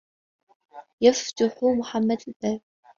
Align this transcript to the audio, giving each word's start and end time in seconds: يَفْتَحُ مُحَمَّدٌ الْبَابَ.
يَفْتَحُ 1.01 1.63
مُحَمَّدٌ 1.79 2.17
الْبَابَ. 2.27 2.61